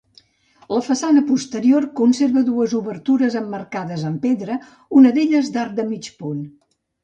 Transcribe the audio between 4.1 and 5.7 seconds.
amb pedra, una d'elles